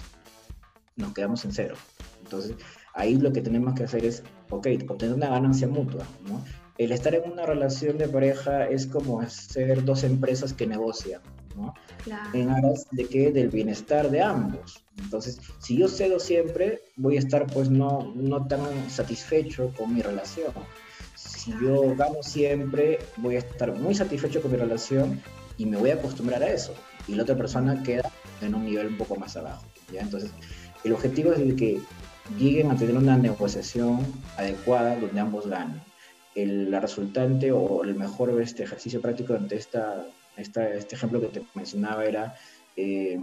nos 0.96 1.12
quedamos 1.12 1.44
en 1.44 1.52
cero. 1.52 1.74
Entonces, 2.22 2.54
ahí 2.94 3.16
lo 3.16 3.32
que 3.32 3.40
tenemos 3.40 3.74
que 3.74 3.84
hacer 3.84 4.04
es, 4.04 4.22
ok, 4.50 4.68
obtener 4.88 5.14
una 5.14 5.28
ganancia 5.28 5.66
mutua, 5.66 6.06
¿no? 6.28 6.44
El 6.78 6.92
estar 6.92 7.14
en 7.14 7.30
una 7.30 7.46
relación 7.46 7.98
de 7.98 8.08
pareja 8.08 8.66
es 8.66 8.86
como 8.86 9.24
ser 9.28 9.84
dos 9.84 10.02
empresas 10.04 10.52
que 10.52 10.66
negocian, 10.66 11.20
¿no? 11.56 11.74
En 12.32 12.50
aras 12.50 12.86
de 12.90 13.06
que 13.06 13.30
del 13.30 13.48
bienestar 13.48 14.10
de 14.10 14.22
ambos. 14.22 14.84
Entonces, 14.98 15.40
si 15.58 15.76
yo 15.76 15.88
cedo 15.88 16.18
siempre, 16.18 16.82
voy 16.96 17.16
a 17.16 17.20
estar 17.20 17.46
pues 17.46 17.70
no, 17.70 18.12
no 18.14 18.46
tan 18.46 18.90
satisfecho 18.90 19.72
con 19.76 19.94
mi 19.94 20.02
relación. 20.02 20.52
Si 21.14 21.52
yo 21.60 21.94
gano 21.96 22.22
siempre, 22.22 22.98
voy 23.16 23.36
a 23.36 23.38
estar 23.38 23.72
muy 23.72 23.94
satisfecho 23.94 24.42
con 24.42 24.52
mi 24.52 24.56
relación 24.56 25.20
y 25.56 25.66
me 25.66 25.76
voy 25.76 25.90
a 25.90 25.94
acostumbrar 25.94 26.42
a 26.42 26.48
eso. 26.48 26.74
Y 27.06 27.14
la 27.14 27.22
otra 27.22 27.36
persona 27.36 27.82
queda 27.82 28.10
en 28.40 28.54
un 28.54 28.64
nivel 28.64 28.88
un 28.88 28.96
poco 28.96 29.16
más 29.16 29.36
abajo. 29.36 29.64
¿ya? 29.92 30.00
Entonces, 30.00 30.30
el 30.84 30.92
objetivo 30.92 31.32
es 31.32 31.38
el 31.38 31.56
que 31.56 31.80
lleguen 32.38 32.70
a 32.70 32.76
tener 32.76 32.96
una 32.96 33.16
negociación 33.16 34.00
adecuada 34.36 34.98
donde 34.98 35.20
ambos 35.20 35.46
ganen. 35.46 35.80
El, 36.34 36.70
la 36.70 36.80
resultante 36.80 37.52
o 37.52 37.84
el 37.84 37.94
mejor 37.94 38.40
este 38.40 38.64
ejercicio 38.64 39.00
práctico 39.00 39.34
ante 39.34 39.56
esta, 39.56 40.04
esta, 40.36 40.68
este 40.74 40.96
ejemplo 40.96 41.20
que 41.20 41.28
te 41.28 41.42
mencionaba 41.54 42.04
era 42.04 42.34
eh, 42.76 43.20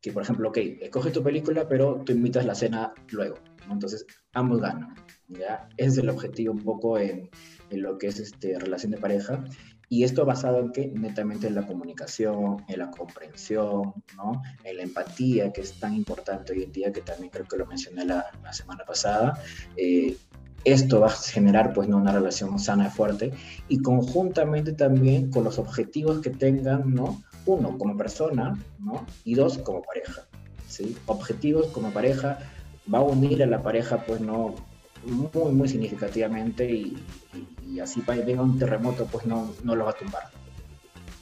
que, 0.00 0.12
por 0.12 0.22
ejemplo, 0.22 0.48
ok, 0.48 0.58
escoge 0.80 1.10
tu 1.10 1.22
película, 1.22 1.68
pero 1.68 2.02
tú 2.04 2.12
invitas 2.12 2.44
la 2.46 2.54
cena 2.54 2.92
luego. 3.10 3.36
Entonces, 3.70 4.06
ambos 4.32 4.60
ganan. 4.60 4.94
¿ya? 5.28 5.68
Ese 5.76 5.88
es 5.90 5.98
el 5.98 6.08
objetivo 6.08 6.52
un 6.52 6.62
poco 6.62 6.98
en, 6.98 7.30
en 7.70 7.82
lo 7.82 7.98
que 7.98 8.08
es 8.08 8.18
este, 8.18 8.58
relación 8.58 8.92
de 8.92 8.98
pareja. 8.98 9.44
Y 9.92 10.04
esto 10.04 10.24
basado 10.24 10.60
en 10.60 10.70
que 10.70 10.86
netamente 10.86 11.48
en 11.48 11.56
la 11.56 11.66
comunicación, 11.66 12.64
en 12.68 12.78
la 12.78 12.90
comprensión, 12.92 13.92
¿no? 14.16 14.40
en 14.62 14.76
la 14.76 14.84
empatía, 14.84 15.52
que 15.52 15.62
es 15.62 15.80
tan 15.80 15.94
importante 15.94 16.52
hoy 16.52 16.62
en 16.62 16.72
día, 16.72 16.92
que 16.92 17.00
también 17.00 17.30
creo 17.30 17.44
que 17.46 17.56
lo 17.56 17.66
mencioné 17.66 18.04
la, 18.04 18.30
la 18.40 18.52
semana 18.52 18.84
pasada. 18.84 19.36
Eh, 19.76 20.16
esto 20.64 21.00
va 21.00 21.08
a 21.08 21.10
generar 21.10 21.72
pues 21.72 21.88
¿no? 21.88 21.96
una 21.96 22.12
relación 22.12 22.58
sana 22.58 22.86
y 22.86 22.90
fuerte 22.90 23.32
y 23.68 23.78
conjuntamente 23.82 24.72
también 24.72 25.30
con 25.30 25.44
los 25.44 25.58
objetivos 25.58 26.20
que 26.20 26.30
tengan, 26.30 26.94
¿no? 26.94 27.20
uno 27.46 27.76
como 27.76 27.96
persona 27.96 28.56
¿no? 28.78 29.04
y 29.24 29.34
dos 29.34 29.58
como 29.58 29.82
pareja. 29.82 30.26
¿sí? 30.68 30.96
Objetivos 31.06 31.66
como 31.68 31.90
pareja 31.90 32.38
va 32.92 32.98
a 32.98 33.02
unir 33.02 33.42
a 33.42 33.46
la 33.46 33.62
pareja 33.62 34.04
pues 34.06 34.20
no 34.20 34.54
muy 35.04 35.52
muy 35.52 35.68
significativamente 35.68 36.70
y, 36.70 36.96
y 37.34 37.59
así 37.78 38.02
venga 38.06 38.42
un 38.42 38.58
terremoto, 38.58 39.06
pues 39.06 39.26
no, 39.26 39.52
no 39.62 39.76
lo 39.76 39.84
va 39.84 39.92
a 39.92 39.94
tumbar. 39.94 40.24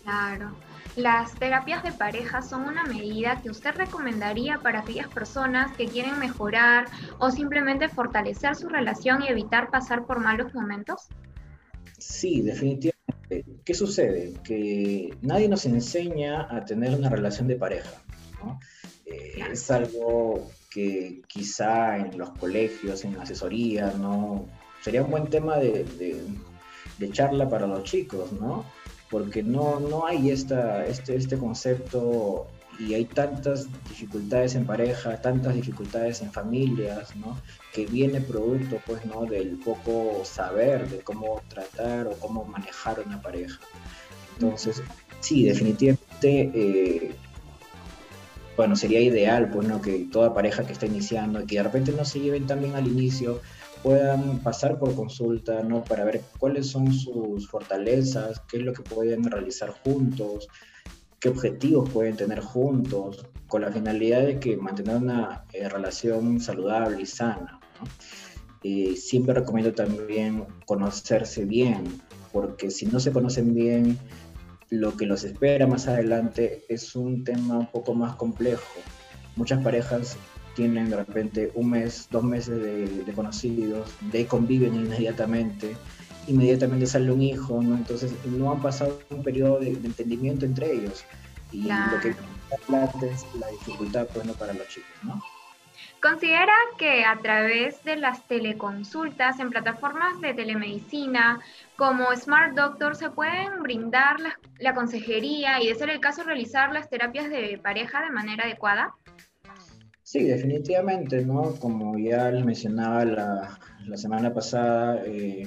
Claro. 0.03 0.53
Las 0.97 1.35
terapias 1.35 1.85
de 1.85 1.93
pareja 1.93 2.43
son 2.43 2.63
una 2.63 2.83
medida 2.85 3.41
que 3.41 3.51
usted 3.51 3.73
recomendaría 3.77 4.59
para 4.59 4.81
aquellas 4.81 5.07
personas 5.07 5.77
que 5.77 5.87
quieren 5.87 6.19
mejorar 6.19 6.87
o 7.19 7.31
simplemente 7.31 7.89
fortalecer 7.89 8.57
su 8.57 8.69
relación 8.69 9.23
y 9.23 9.29
evitar 9.29 9.71
pasar 9.71 10.07
por 10.07 10.19
malos 10.19 10.53
momentos? 10.55 11.07
Sí, 11.99 12.43
definitivamente. 12.43 13.45
¿Qué 13.65 13.75
sucede? 13.75 14.35
Que 14.43 15.17
nadie 15.23 15.49
nos 15.49 15.67
enseña 15.67 16.49
a 16.51 16.65
tener 16.65 16.95
una 16.97 17.11
relación 17.11 17.47
de 17.47 17.57
pareja. 17.57 17.91
Eh, 19.07 19.45
es 19.53 19.71
algo 19.71 20.51
que 20.71 21.23
quizá 21.29 21.97
en 21.99 22.19
los 22.19 22.31
colegios, 22.31 23.05
en 23.05 23.17
asesoría, 23.21 23.93
no, 23.93 24.49
sería 24.89 25.03
un 25.03 25.11
buen 25.11 25.27
tema 25.27 25.59
de, 25.59 25.85
charla 27.13 27.47
para 27.47 27.67
los 27.67 27.85
chicos, 27.85 28.33
¿no? 28.33 28.65
Porque 29.11 29.43
no, 29.43 29.81
no 29.81 30.07
hay 30.07 30.31
esta, 30.31 30.87
este, 30.87 31.15
este 31.15 31.37
concepto 31.37 32.47
y 32.79 32.95
hay 32.95 33.05
tantas 33.05 33.67
dificultades 33.87 34.55
en 34.55 34.65
pareja, 34.65 35.21
tantas 35.21 35.55
dificultades 35.55 36.23
en 36.23 36.33
familias, 36.33 37.15
¿no? 37.17 37.39
Que 37.75 37.85
viene 37.85 38.23
producto, 38.23 38.81
pues, 38.87 39.05
¿no? 39.05 39.27
Del 39.27 39.59
poco 39.59 40.23
saber 40.25 40.89
de 40.89 41.01
cómo 41.01 41.43
tratar 41.49 42.07
o 42.07 42.13
cómo 42.13 42.47
manejar 42.47 42.99
una 43.05 43.21
pareja. 43.21 43.61
Entonces, 44.39 44.83
sí, 45.21 45.45
definitivamente, 45.45 46.51
eh, 46.55 47.15
bueno, 48.57 48.75
sería 48.75 49.01
ideal, 49.03 49.51
pues, 49.51 49.69
¿no? 49.69 49.83
Que 49.83 50.07
toda 50.11 50.33
pareja 50.33 50.65
que 50.65 50.73
está 50.73 50.87
iniciando, 50.87 51.45
que 51.45 51.57
de 51.57 51.63
repente 51.63 51.93
no 51.93 52.07
se 52.07 52.21
lleven 52.21 52.47
también 52.47 52.75
al 52.75 52.87
inicio, 52.87 53.43
puedan 53.89 54.41
pasar 54.41 54.79
por 54.79 54.95
consulta, 54.95 55.63
¿no? 55.63 55.83
Para 55.83 56.05
ver 56.05 56.21
cuáles 56.39 56.67
son 56.67 56.93
sus 56.93 57.49
fortalezas, 57.49 58.39
qué 58.41 58.59
es 58.59 58.63
lo 58.63 58.75
que 58.75 58.83
pueden 58.83 59.25
realizar 59.25 59.71
juntos, 59.71 60.47
qué 61.19 61.31
objetivos 61.31 61.89
pueden 61.89 62.15
tener 62.15 62.41
juntos, 62.41 63.25
con 63.47 63.63
la 63.63 63.73
finalidad 63.73 64.27
de 64.27 64.39
que 64.39 64.59
mantener 64.59 64.97
una 64.97 65.47
eh, 65.55 65.71
relación 65.71 66.39
saludable 66.39 67.01
y 67.01 67.07
sana. 67.07 67.61
¿no? 67.81 67.89
siempre 68.95 69.33
recomiendo 69.33 69.73
también 69.73 70.45
conocerse 70.67 71.47
bien, 71.47 71.85
porque 72.31 72.71
si 72.71 72.85
no 72.85 73.01
se 73.01 73.11
conocen 73.11 73.55
bien, 73.55 73.99
lo 74.69 74.99
que 74.99 75.07
los 75.07 75.25
espera 75.25 75.67
más 75.67 75.89
adelante 75.89 76.67
es 76.69 76.95
un 76.95 77.25
tema 77.25 77.57
un 77.57 77.71
poco 77.71 77.95
más 77.95 78.17
complejo. 78.17 78.81
Muchas 79.35 79.63
parejas 79.63 80.19
tienen 80.59 80.91
de 80.91 80.97
repente 80.97 81.53
un 81.55 81.71
mes, 81.71 82.09
dos 82.11 82.25
meses 82.25 82.61
de, 82.61 83.13
conocidos, 83.13 83.95
de 84.01 84.27
conviven 84.27 84.75
inmediatamente, 84.75 85.77
inmediatamente 86.27 86.85
sale 86.87 87.13
un 87.13 87.23
hijo, 87.23 87.63
¿no? 87.63 87.77
Entonces 87.77 88.13
no 88.25 88.51
han 88.51 88.61
pasado 88.61 88.99
un 89.11 89.23
periodo 89.23 89.61
de, 89.61 89.69
entendimiento 89.69 90.47
entre 90.47 90.73
ellos. 90.73 91.05
Y 91.53 91.63
lo 91.63 92.01
que 92.03 92.09
es 92.09 93.25
la 93.39 93.49
dificultad, 93.51 94.09
pues, 94.13 94.27
para 94.33 94.53
los 94.53 94.67
chicos, 94.67 94.91
¿no? 95.05 95.23
¿Considera 96.03 96.55
que 96.77 97.05
a 97.05 97.17
través 97.19 97.85
de 97.85 97.95
las 97.95 98.27
teleconsultas 98.27 99.39
en 99.39 99.51
plataformas 99.51 100.21
de 100.21 100.35
telemedicina 100.35 101.39
como 101.77 102.13
Smart 102.17 102.55
Doctor 102.55 102.97
se 102.97 103.11
pueden 103.11 103.63
brindar 103.63 104.19
la, 104.19 104.37
la, 104.59 104.75
consejería 104.75 105.63
y, 105.63 105.69
de 105.69 105.77
ser 105.77 105.91
el 105.91 106.01
caso, 106.01 106.25
realizar 106.25 106.73
las 106.73 106.91
terapias 106.91 107.31
de 107.31 107.61
pareja 107.63 108.03
de 108.03 108.11
manera 108.11 108.45
adecuada? 108.45 108.97
Sí, 110.11 110.25
definitivamente, 110.25 111.23
¿no? 111.23 111.55
Como 111.57 111.99
ya 111.99 112.31
les 112.31 112.43
mencionaba 112.43 113.05
la, 113.05 113.59
la 113.85 113.97
semana 113.99 114.33
pasada, 114.33 115.03
eh, 115.05 115.47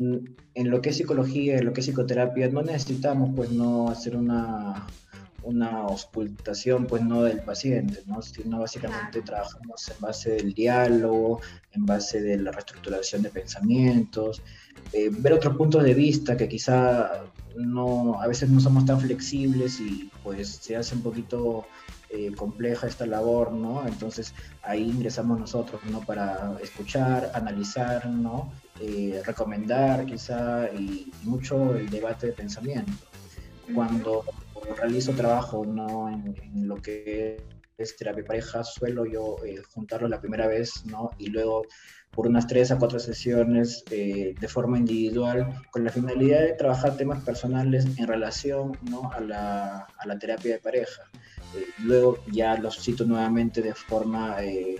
en 0.00 0.70
lo 0.70 0.80
que 0.80 0.88
es 0.88 0.96
psicología, 0.96 1.58
en 1.58 1.64
lo 1.64 1.72
que 1.72 1.82
es 1.82 1.86
psicoterapia, 1.86 2.48
no 2.48 2.62
necesitamos 2.62 3.30
pues 3.36 3.52
no 3.52 3.88
hacer 3.88 4.16
una, 4.16 4.84
una 5.44 5.82
auscultación 5.82 6.88
pues 6.88 7.04
no 7.04 7.22
del 7.22 7.38
paciente, 7.42 8.02
¿no? 8.06 8.20
sino 8.20 8.58
básicamente 8.58 9.22
trabajamos 9.22 9.88
en 9.88 10.00
base 10.00 10.30
del 10.30 10.54
diálogo, 10.54 11.40
en 11.70 11.86
base 11.86 12.20
de 12.20 12.36
la 12.36 12.50
reestructuración 12.50 13.22
de 13.22 13.30
pensamientos, 13.30 14.42
eh, 14.92 15.08
ver 15.12 15.34
otros 15.34 15.56
puntos 15.56 15.84
de 15.84 15.94
vista 15.94 16.36
que 16.36 16.48
quizá 16.48 17.30
no, 17.58 18.20
a 18.20 18.26
veces 18.26 18.48
no 18.50 18.60
somos 18.60 18.86
tan 18.86 19.00
flexibles 19.00 19.80
y 19.80 20.10
pues 20.22 20.48
se 20.48 20.76
hace 20.76 20.94
un 20.94 21.02
poquito 21.02 21.66
eh, 22.10 22.32
compleja 22.34 22.86
esta 22.86 23.04
labor, 23.04 23.52
¿no? 23.52 23.86
Entonces 23.86 24.32
ahí 24.62 24.82
ingresamos 24.88 25.38
nosotros, 25.38 25.80
¿no? 25.90 26.00
Para 26.00 26.56
escuchar, 26.62 27.30
analizar, 27.34 28.06
¿no? 28.06 28.52
Eh, 28.80 29.20
recomendar 29.26 30.06
quizá 30.06 30.72
y 30.72 31.12
mucho 31.24 31.74
el 31.74 31.90
debate 31.90 32.28
de 32.28 32.32
pensamiento. 32.32 32.92
Cuando 33.74 34.24
realizo 34.78 35.12
trabajo, 35.12 35.66
¿no? 35.66 36.08
En, 36.08 36.66
lo 36.66 36.76
que 36.76 37.42
es 37.78 37.96
terapia 37.96 38.24
pareja, 38.24 38.64
suelo 38.64 39.06
yo 39.06 39.36
eh, 39.46 39.62
juntarlo 39.72 40.08
la 40.08 40.20
primera 40.20 40.46
vez, 40.46 40.84
¿no? 40.84 41.10
Y 41.18 41.28
luego 41.30 41.62
por 42.10 42.26
unas 42.26 42.46
tres 42.46 42.70
a 42.70 42.78
cuatro 42.78 42.98
sesiones 42.98 43.84
de 43.84 44.48
forma 44.48 44.78
individual 44.78 45.62
con 45.70 45.84
la 45.84 45.90
finalidad 45.90 46.40
de 46.40 46.54
trabajar 46.54 46.96
temas 46.96 47.22
personales 47.22 47.86
en 47.96 48.06
relación 48.06 48.76
¿no? 48.82 49.12
a, 49.12 49.20
la, 49.20 49.86
a 49.98 50.06
la 50.06 50.18
terapia 50.18 50.54
de 50.54 50.58
pareja. 50.58 51.02
Eh, 51.56 51.66
luego 51.84 52.18
ya 52.30 52.56
los 52.56 52.78
cito 52.80 53.04
nuevamente 53.04 53.62
de 53.62 53.74
forma 53.74 54.42
eh, 54.42 54.76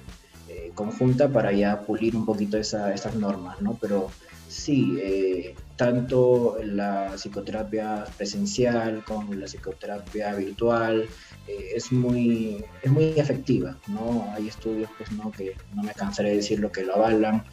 eh, 0.49 0.73
conjunta 0.75 1.29
para 1.29 1.53
ya 1.53 1.81
pulir 1.83 2.17
un 2.17 2.27
poquito 2.27 2.59
esa, 2.59 2.93
esas 2.93 3.15
normas, 3.15 3.61
¿no? 3.61 3.79
Pero 3.81 4.11
sí, 4.49 5.55
tanto 5.77 6.59
la 6.63 7.13
psicoterapia 7.17 8.05
presencial 8.17 9.05
como 9.05 9.35
la 9.35 9.47
psicoterapia 9.47 10.35
virtual 10.35 11.07
es, 11.47 11.93
muy, 11.93 12.65
es 12.83 12.91
muy 12.91 13.05
efectiva, 13.17 13.79
¿no? 13.87 14.33
Hay 14.35 14.49
estudios, 14.49 14.91
pues, 14.99 15.13
¿no? 15.13 15.31
Que 15.31 15.55
no 15.75 15.83
me 15.83 15.93
cansaré 15.93 16.31
de 16.31 16.37
decir 16.37 16.61
lo 16.61 16.73
que 16.73 16.83
lo 16.83 16.97
avalan. 16.97 17.45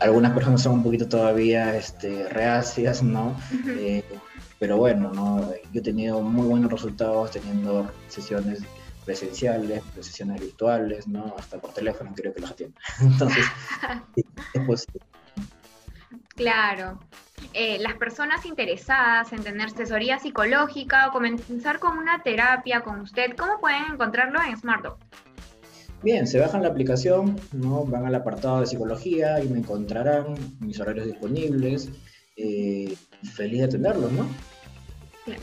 algunas 0.00 0.32
personas 0.32 0.62
son 0.62 0.74
un 0.74 0.82
poquito 0.82 1.08
todavía 1.08 1.76
este, 1.76 2.28
reacias, 2.28 3.02
¿no? 3.02 3.36
Pero 4.58 4.76
bueno, 4.76 5.12
¿no? 5.12 5.52
yo 5.72 5.80
he 5.80 5.84
tenido 5.84 6.20
muy 6.20 6.46
buenos 6.46 6.72
resultados 6.72 7.30
teniendo 7.30 7.88
sesiones 8.08 8.60
presenciales, 9.04 9.82
sesiones 10.00 10.40
virtuales, 10.40 11.06
¿no? 11.08 11.34
Hasta 11.38 11.58
por 11.58 11.72
teléfono 11.72 12.12
creo 12.14 12.34
que 12.34 12.40
los 12.40 12.50
atiendo. 12.50 12.76
Entonces, 13.00 13.44
es 14.16 14.66
posible. 14.66 15.00
Claro. 16.38 17.00
Eh, 17.52 17.78
las 17.80 17.94
personas 17.94 18.46
interesadas 18.46 19.32
en 19.32 19.42
tener 19.42 19.66
asesoría 19.66 20.20
psicológica 20.20 21.08
o 21.08 21.12
comenzar 21.12 21.80
con 21.80 21.98
una 21.98 22.22
terapia 22.22 22.82
con 22.82 23.00
usted, 23.00 23.34
¿cómo 23.36 23.60
pueden 23.60 23.82
encontrarlo 23.92 24.40
en 24.42 24.56
SmartDoc? 24.56 24.98
Bien, 26.02 26.28
se 26.28 26.38
bajan 26.38 26.62
la 26.62 26.68
aplicación, 26.68 27.40
¿no? 27.52 27.84
van 27.84 28.06
al 28.06 28.14
apartado 28.14 28.60
de 28.60 28.66
psicología 28.66 29.42
y 29.42 29.48
me 29.48 29.58
encontrarán 29.58 30.34
mis 30.60 30.78
horarios 30.78 31.06
disponibles. 31.06 31.90
Eh, 32.36 32.94
feliz 33.34 33.58
de 33.58 33.64
atenderlos, 33.64 34.12
¿no? 34.12 34.28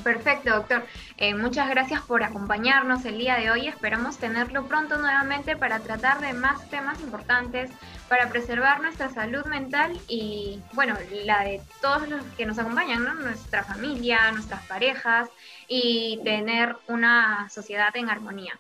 Perfecto, 0.04 0.52
doctor. 0.52 0.86
Eh, 1.18 1.34
muchas 1.34 1.70
gracias 1.70 2.02
por 2.02 2.24
acompañarnos 2.24 3.06
el 3.06 3.18
día 3.18 3.36
de 3.36 3.52
hoy. 3.52 3.68
Esperamos 3.68 4.18
tenerlo 4.18 4.66
pronto 4.68 4.98
nuevamente 4.98 5.56
para 5.56 5.80
tratar 5.80 6.22
de 6.22 6.34
más 6.34 6.70
temas 6.70 7.00
importantes 7.02 7.72
para 8.10 8.30
preservar 8.30 8.82
nuestra 8.82 9.10
salud 9.10 9.46
mental 9.46 10.00
y, 10.08 10.62
bueno, 10.74 10.96
la 11.24 11.44
de 11.44 11.62
todos 11.82 12.08
los 12.08 12.24
que 12.38 12.46
nos 12.46 12.60
acompañan, 12.60 13.04
¿no? 13.04 13.14
Nuestra 13.16 13.64
familia, 13.64 14.32
nuestras 14.32 14.64
parejas 14.68 15.30
y 15.68 16.20
tener 16.24 16.76
una 16.88 17.50
sociedad 17.50 17.96
en 17.96 18.10
armonía. 18.10 18.60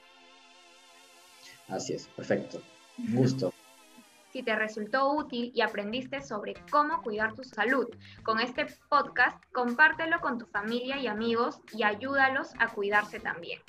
Así 1.67 1.93
es, 1.93 2.07
perfecto. 2.07 2.61
Gusto. 2.97 3.53
Si 4.35 4.43
te 4.43 4.53
resultó 4.53 5.13
útil 5.13 5.53
y 5.55 5.61
aprendiste 5.61 6.21
sobre 6.21 6.55
cómo 6.69 7.01
cuidar 7.01 7.35
tu 7.35 7.45
salud 7.45 7.87
con 8.21 8.41
este 8.41 8.65
podcast, 8.89 9.41
compártelo 9.53 10.19
con 10.19 10.37
tu 10.37 10.45
familia 10.45 10.97
y 10.97 11.07
amigos 11.07 11.61
y 11.71 11.83
ayúdalos 11.83 12.49
a 12.59 12.67
cuidarse 12.67 13.21
también. 13.21 13.61